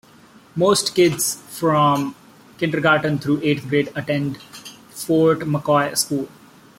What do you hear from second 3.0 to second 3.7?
through eighth